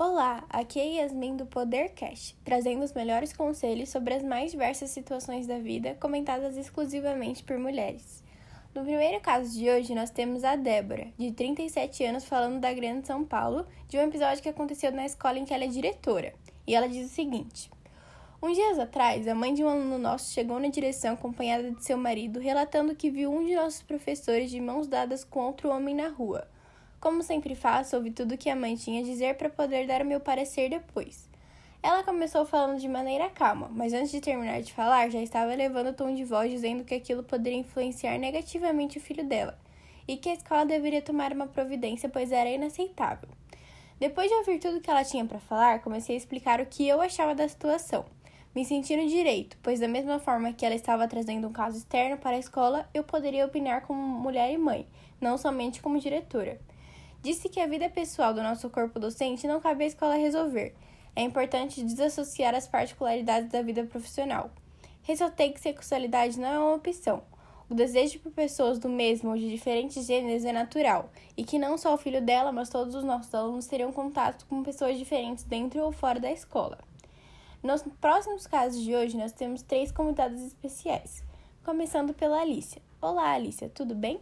Olá, 0.00 0.44
aqui 0.48 0.78
é 0.78 1.02
Yasmin 1.02 1.36
do 1.36 1.44
Podercast, 1.44 2.36
trazendo 2.44 2.84
os 2.84 2.92
melhores 2.92 3.32
conselhos 3.32 3.88
sobre 3.88 4.14
as 4.14 4.22
mais 4.22 4.52
diversas 4.52 4.90
situações 4.90 5.44
da 5.44 5.58
vida 5.58 5.96
comentadas 6.00 6.56
exclusivamente 6.56 7.42
por 7.42 7.58
mulheres. 7.58 8.22
No 8.72 8.84
primeiro 8.84 9.20
caso 9.20 9.52
de 9.58 9.68
hoje, 9.68 9.96
nós 9.96 10.10
temos 10.10 10.44
a 10.44 10.54
Débora, 10.54 11.08
de 11.18 11.32
37 11.32 12.04
anos, 12.04 12.24
falando 12.24 12.60
da 12.60 12.72
Grande 12.72 13.08
São 13.08 13.24
Paulo, 13.24 13.66
de 13.88 13.98
um 13.98 14.02
episódio 14.02 14.40
que 14.40 14.48
aconteceu 14.48 14.92
na 14.92 15.04
escola 15.04 15.36
em 15.36 15.44
que 15.44 15.52
ela 15.52 15.64
é 15.64 15.66
diretora. 15.66 16.32
E 16.64 16.76
ela 16.76 16.88
diz 16.88 17.10
o 17.10 17.12
seguinte: 17.12 17.68
Uns 18.40 18.54
dias 18.54 18.78
atrás, 18.78 19.26
a 19.26 19.34
mãe 19.34 19.52
de 19.52 19.64
um 19.64 19.68
aluno 19.68 19.98
nosso 19.98 20.32
chegou 20.32 20.60
na 20.60 20.68
direção 20.68 21.14
acompanhada 21.14 21.72
de 21.72 21.84
seu 21.84 21.98
marido, 21.98 22.38
relatando 22.38 22.94
que 22.94 23.10
viu 23.10 23.32
um 23.32 23.44
de 23.44 23.56
nossos 23.56 23.82
professores 23.82 24.48
de 24.48 24.60
mãos 24.60 24.86
dadas 24.86 25.24
com 25.24 25.40
outro 25.40 25.70
homem 25.70 25.96
na 25.96 26.06
rua. 26.06 26.46
Como 27.00 27.22
sempre 27.22 27.54
faço, 27.54 27.94
ouvi 27.94 28.10
tudo 28.10 28.36
que 28.36 28.50
a 28.50 28.56
mãe 28.56 28.74
tinha 28.74 29.00
a 29.00 29.04
dizer 29.04 29.36
para 29.36 29.48
poder 29.48 29.86
dar 29.86 30.02
o 30.02 30.04
meu 30.04 30.18
parecer 30.18 30.68
depois. 30.68 31.28
Ela 31.80 32.02
começou 32.02 32.44
falando 32.44 32.80
de 32.80 32.88
maneira 32.88 33.30
calma, 33.30 33.70
mas 33.72 33.92
antes 33.92 34.10
de 34.10 34.20
terminar 34.20 34.60
de 34.62 34.72
falar, 34.72 35.08
já 35.08 35.22
estava 35.22 35.52
elevando 35.52 35.90
o 35.90 35.94
tom 35.94 36.12
de 36.12 36.24
voz 36.24 36.50
dizendo 36.50 36.82
que 36.82 36.94
aquilo 36.94 37.22
poderia 37.22 37.60
influenciar 37.60 38.18
negativamente 38.18 38.98
o 38.98 39.00
filho 39.00 39.24
dela 39.24 39.56
e 40.08 40.16
que 40.16 40.28
a 40.28 40.34
escola 40.34 40.66
deveria 40.66 41.00
tomar 41.00 41.32
uma 41.32 41.46
providência, 41.46 42.08
pois 42.08 42.32
era 42.32 42.50
inaceitável. 42.50 43.28
Depois 44.00 44.28
de 44.28 44.34
ouvir 44.34 44.58
tudo 44.58 44.80
que 44.80 44.90
ela 44.90 45.04
tinha 45.04 45.24
para 45.24 45.38
falar, 45.38 45.80
comecei 45.82 46.16
a 46.16 46.18
explicar 46.18 46.60
o 46.60 46.66
que 46.66 46.88
eu 46.88 47.00
achava 47.00 47.32
da 47.32 47.46
situação, 47.46 48.06
me 48.52 48.64
sentindo 48.64 49.08
direito, 49.08 49.56
pois 49.62 49.78
da 49.78 49.86
mesma 49.86 50.18
forma 50.18 50.52
que 50.52 50.66
ela 50.66 50.74
estava 50.74 51.06
trazendo 51.06 51.46
um 51.46 51.52
caso 51.52 51.78
externo 51.78 52.18
para 52.18 52.34
a 52.34 52.40
escola, 52.40 52.88
eu 52.92 53.04
poderia 53.04 53.46
opinar 53.46 53.82
como 53.82 54.00
mulher 54.00 54.52
e 54.52 54.58
mãe, 54.58 54.84
não 55.20 55.38
somente 55.38 55.80
como 55.80 56.00
diretora. 56.00 56.58
Disse 57.22 57.48
que 57.48 57.60
a 57.60 57.66
vida 57.66 57.88
pessoal 57.90 58.32
do 58.32 58.42
nosso 58.42 58.70
corpo 58.70 59.00
docente 59.00 59.46
não 59.46 59.60
cabe 59.60 59.84
à 59.84 59.86
escola 59.86 60.14
resolver. 60.14 60.74
É 61.16 61.22
importante 61.22 61.82
desassociar 61.82 62.54
as 62.54 62.68
particularidades 62.68 63.50
da 63.50 63.60
vida 63.60 63.84
profissional. 63.84 64.50
Ressaltei 65.02 65.50
que 65.50 65.60
sexualidade 65.60 66.38
não 66.38 66.48
é 66.48 66.58
uma 66.58 66.74
opção. 66.74 67.22
O 67.68 67.74
desejo 67.74 68.20
por 68.20 68.32
pessoas 68.32 68.78
do 68.78 68.88
mesmo 68.88 69.30
ou 69.30 69.36
de 69.36 69.50
diferentes 69.50 70.06
gêneros 70.06 70.44
é 70.44 70.52
natural, 70.52 71.10
e 71.36 71.44
que 71.44 71.58
não 71.58 71.76
só 71.76 71.92
o 71.92 71.98
filho 71.98 72.22
dela, 72.22 72.52
mas 72.52 72.70
todos 72.70 72.94
os 72.94 73.04
nossos 73.04 73.34
alunos 73.34 73.66
teriam 73.66 73.92
contato 73.92 74.46
com 74.46 74.62
pessoas 74.62 74.96
diferentes 74.96 75.44
dentro 75.44 75.82
ou 75.82 75.92
fora 75.92 76.18
da 76.18 76.30
escola. 76.30 76.78
Nos 77.62 77.82
próximos 78.00 78.46
casos 78.46 78.80
de 78.82 78.94
hoje, 78.94 79.18
nós 79.18 79.32
temos 79.32 79.60
três 79.60 79.90
convidadas 79.90 80.40
especiais, 80.40 81.22
começando 81.64 82.14
pela 82.14 82.40
Alicia. 82.40 82.80
Olá, 83.02 83.32
Alicia, 83.32 83.68
tudo 83.68 83.94
bem? 83.94 84.20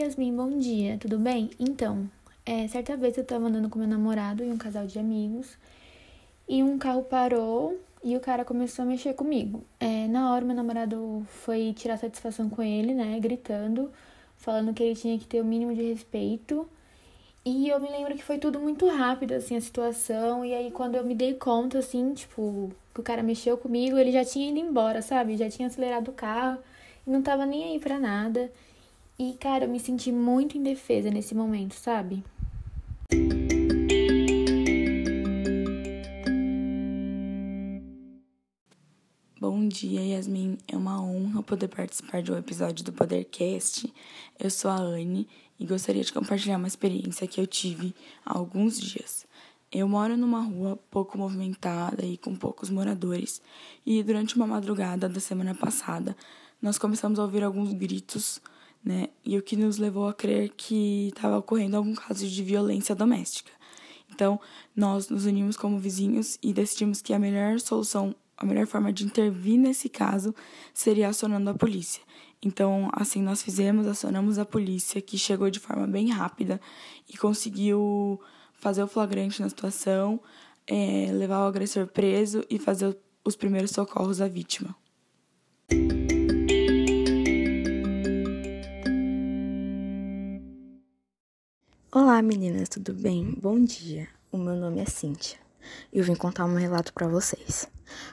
Yasmin, 0.00 0.34
bom 0.34 0.58
dia, 0.58 0.96
tudo 0.96 1.18
bem? 1.18 1.50
Então, 1.58 2.08
é, 2.46 2.66
certa 2.68 2.96
vez 2.96 3.18
eu 3.18 3.24
tava 3.24 3.48
andando 3.48 3.68
com 3.68 3.78
meu 3.78 3.86
namorado 3.86 4.42
e 4.42 4.50
um 4.50 4.56
casal 4.56 4.86
de 4.86 4.98
amigos 4.98 5.58
e 6.48 6.62
um 6.62 6.78
carro 6.78 7.02
parou 7.02 7.78
e 8.02 8.16
o 8.16 8.20
cara 8.20 8.42
começou 8.42 8.82
a 8.82 8.86
mexer 8.86 9.12
comigo. 9.12 9.62
É, 9.78 10.08
na 10.08 10.32
hora, 10.32 10.42
meu 10.42 10.56
namorado 10.56 11.22
foi 11.44 11.74
tirar 11.74 11.98
satisfação 11.98 12.48
com 12.48 12.62
ele, 12.62 12.94
né, 12.94 13.20
gritando, 13.20 13.92
falando 14.38 14.72
que 14.72 14.82
ele 14.82 14.96
tinha 14.96 15.18
que 15.18 15.26
ter 15.26 15.42
o 15.42 15.44
mínimo 15.44 15.74
de 15.74 15.82
respeito. 15.82 16.66
E 17.44 17.68
eu 17.68 17.78
me 17.78 17.90
lembro 17.90 18.14
que 18.16 18.24
foi 18.24 18.38
tudo 18.38 18.58
muito 18.58 18.88
rápido, 18.88 19.32
assim, 19.32 19.54
a 19.54 19.60
situação. 19.60 20.42
E 20.42 20.54
aí, 20.54 20.70
quando 20.70 20.94
eu 20.94 21.04
me 21.04 21.14
dei 21.14 21.34
conta, 21.34 21.78
assim, 21.78 22.14
tipo, 22.14 22.72
que 22.94 23.00
o 23.00 23.04
cara 23.04 23.22
mexeu 23.22 23.58
comigo, 23.58 23.98
ele 23.98 24.12
já 24.12 24.24
tinha 24.24 24.48
ido 24.48 24.58
embora, 24.60 25.02
sabe? 25.02 25.36
Já 25.36 25.50
tinha 25.50 25.68
acelerado 25.68 26.08
o 26.08 26.12
carro 26.12 26.58
e 27.06 27.10
não 27.10 27.20
tava 27.20 27.44
nem 27.44 27.64
aí 27.64 27.78
pra 27.78 27.98
nada. 27.98 28.50
E, 29.22 29.34
cara, 29.34 29.66
eu 29.66 29.68
me 29.68 29.78
senti 29.78 30.10
muito 30.10 30.56
indefesa 30.56 31.10
nesse 31.10 31.34
momento, 31.34 31.74
sabe? 31.74 32.24
Bom 39.38 39.68
dia, 39.68 40.00
Yasmin. 40.00 40.56
É 40.66 40.74
uma 40.74 41.02
honra 41.02 41.42
poder 41.42 41.68
participar 41.68 42.22
de 42.22 42.32
um 42.32 42.38
episódio 42.38 42.82
do 42.82 42.94
Podercast. 42.94 43.92
Eu 44.38 44.50
sou 44.50 44.70
a 44.70 44.76
Anne 44.78 45.28
e 45.58 45.66
gostaria 45.66 46.02
de 46.02 46.14
compartilhar 46.14 46.56
uma 46.56 46.66
experiência 46.66 47.26
que 47.26 47.38
eu 47.38 47.46
tive 47.46 47.94
há 48.24 48.38
alguns 48.38 48.80
dias. 48.80 49.26
Eu 49.70 49.86
moro 49.86 50.16
numa 50.16 50.40
rua 50.40 50.78
pouco 50.90 51.18
movimentada 51.18 52.06
e 52.06 52.16
com 52.16 52.34
poucos 52.34 52.70
moradores, 52.70 53.42
e 53.84 54.02
durante 54.02 54.34
uma 54.34 54.46
madrugada 54.46 55.10
da 55.10 55.20
semana 55.20 55.54
passada, 55.54 56.16
nós 56.62 56.78
começamos 56.78 57.18
a 57.18 57.22
ouvir 57.22 57.44
alguns 57.44 57.74
gritos 57.74 58.40
né? 58.84 59.08
E 59.24 59.36
o 59.36 59.42
que 59.42 59.56
nos 59.56 59.78
levou 59.78 60.08
a 60.08 60.14
crer 60.14 60.50
que 60.56 61.08
estava 61.08 61.38
ocorrendo 61.38 61.76
algum 61.76 61.94
caso 61.94 62.26
de 62.26 62.42
violência 62.42 62.94
doméstica. 62.94 63.52
Então, 64.12 64.40
nós 64.74 65.08
nos 65.08 65.26
unimos 65.26 65.56
como 65.56 65.78
vizinhos 65.78 66.38
e 66.42 66.52
decidimos 66.52 67.00
que 67.00 67.12
a 67.12 67.18
melhor 67.18 67.60
solução, 67.60 68.14
a 68.36 68.44
melhor 68.44 68.66
forma 68.66 68.92
de 68.92 69.04
intervir 69.04 69.58
nesse 69.58 69.88
caso 69.88 70.34
seria 70.74 71.08
acionando 71.08 71.50
a 71.50 71.54
polícia. 71.54 72.02
Então, 72.42 72.90
assim 72.92 73.22
nós 73.22 73.42
fizemos, 73.42 73.86
acionamos 73.86 74.38
a 74.38 74.44
polícia, 74.44 75.00
que 75.00 75.18
chegou 75.18 75.50
de 75.50 75.58
forma 75.58 75.86
bem 75.86 76.10
rápida 76.10 76.60
e 77.08 77.16
conseguiu 77.16 78.20
fazer 78.54 78.82
o 78.82 78.88
flagrante 78.88 79.40
na 79.42 79.48
situação, 79.48 80.20
é, 80.66 81.10
levar 81.12 81.44
o 81.44 81.48
agressor 81.48 81.86
preso 81.86 82.44
e 82.48 82.58
fazer 82.58 82.96
os 83.24 83.36
primeiros 83.36 83.70
socorros 83.70 84.20
à 84.20 84.28
vítima. 84.28 84.74
Meninas, 92.22 92.68
tudo 92.68 92.92
bem? 92.92 93.34
Bom 93.40 93.58
dia. 93.58 94.06
O 94.30 94.36
meu 94.36 94.54
nome 94.54 94.80
é 94.80 94.84
Cíntia 94.84 95.38
e 95.90 95.98
eu 95.98 96.04
vim 96.04 96.14
contar 96.14 96.44
um 96.44 96.54
relato 96.54 96.92
para 96.92 97.08
vocês. 97.08 97.66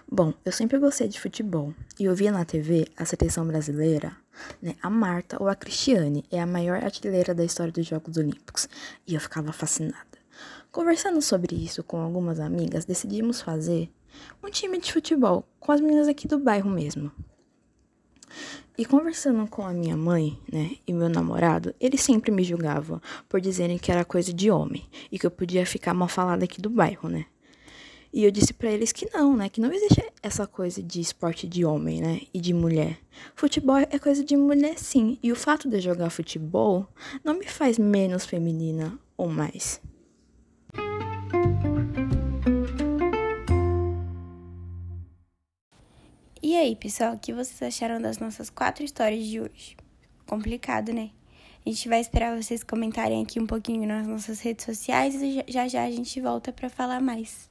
Bom, 0.09 0.33
eu 0.45 0.51
sempre 0.51 0.79
gostei 0.79 1.09
de 1.09 1.19
futebol 1.19 1.73
e 1.99 2.05
eu 2.05 2.15
via 2.15 2.31
na 2.31 2.45
TV 2.45 2.87
a 2.95 3.03
seleção 3.03 3.45
brasileira, 3.45 4.15
né? 4.61 4.75
A 4.81 4.89
Marta 4.89 5.35
ou 5.41 5.49
a 5.49 5.55
Cristiane 5.55 6.23
é 6.31 6.39
a 6.39 6.45
maior 6.45 6.81
artilheira 6.81 7.35
da 7.35 7.43
história 7.43 7.71
dos 7.71 7.85
Jogos 7.85 8.15
Olímpicos 8.15 8.69
e 9.05 9.13
eu 9.13 9.19
ficava 9.19 9.51
fascinada. 9.51 10.05
Conversando 10.71 11.21
sobre 11.21 11.55
isso 11.55 11.83
com 11.83 11.99
algumas 11.99 12.39
amigas, 12.39 12.85
decidimos 12.85 13.41
fazer 13.41 13.91
um 14.41 14.49
time 14.49 14.79
de 14.79 14.93
futebol 14.93 15.45
com 15.59 15.73
as 15.73 15.81
meninas 15.81 16.07
aqui 16.07 16.27
do 16.27 16.39
bairro 16.39 16.69
mesmo. 16.69 17.11
E 18.77 18.85
conversando 18.85 19.47
com 19.47 19.65
a 19.65 19.73
minha 19.73 19.97
mãe, 19.97 20.37
né, 20.51 20.75
e 20.85 20.93
meu 20.93 21.09
namorado, 21.09 21.73
eles 21.79 22.01
sempre 22.01 22.31
me 22.31 22.43
julgavam 22.43 23.01
por 23.27 23.41
dizerem 23.41 23.77
que 23.77 23.91
era 23.91 24.05
coisa 24.05 24.31
de 24.31 24.51
homem 24.51 24.85
e 25.11 25.17
que 25.17 25.25
eu 25.25 25.31
podia 25.31 25.65
ficar 25.65 25.93
mal 25.93 26.07
falada 26.07 26.45
aqui 26.45 26.61
do 26.61 26.69
bairro, 26.69 27.09
né? 27.09 27.25
E 28.13 28.23
eu 28.23 28.31
disse 28.31 28.53
para 28.53 28.71
eles 28.71 28.91
que 28.91 29.09
não, 29.13 29.35
né, 29.35 29.49
que 29.49 29.59
não 29.59 29.71
existe 29.71 30.03
essa 30.21 30.47
coisa 30.47 30.81
de 30.81 31.01
esporte 31.01 31.47
de 31.47 31.65
homem, 31.65 32.01
né, 32.01 32.21
e 32.33 32.39
de 32.39 32.53
mulher. 32.53 32.99
Futebol 33.35 33.77
é 33.77 33.99
coisa 33.99 34.23
de 34.23 34.37
mulher 34.37 34.77
sim, 34.77 35.17
e 35.21 35.31
o 35.31 35.35
fato 35.35 35.67
de 35.67 35.77
eu 35.77 35.81
jogar 35.81 36.09
futebol 36.09 36.87
não 37.23 37.37
me 37.37 37.45
faz 37.45 37.77
menos 37.77 38.25
feminina 38.25 38.97
ou 39.17 39.27
mais. 39.27 39.81
E 46.57 46.59
aí, 46.59 46.75
pessoal, 46.75 47.13
o 47.13 47.19
que 47.19 47.31
vocês 47.31 47.61
acharam 47.61 48.01
das 48.01 48.17
nossas 48.17 48.49
quatro 48.49 48.83
histórias 48.83 49.23
de 49.27 49.39
hoje? 49.39 49.77
Complicado, 50.25 50.91
né? 50.91 51.11
A 51.63 51.69
gente 51.69 51.87
vai 51.87 52.01
esperar 52.01 52.35
vocês 52.35 52.63
comentarem 52.63 53.21
aqui 53.21 53.39
um 53.39 53.45
pouquinho 53.45 53.87
nas 53.87 54.07
nossas 54.07 54.39
redes 54.39 54.65
sociais 54.65 55.13
e 55.21 55.43
já 55.47 55.67
já 55.67 55.83
a 55.83 55.91
gente 55.91 56.19
volta 56.19 56.51
para 56.51 56.67
falar 56.67 56.99
mais. 56.99 57.47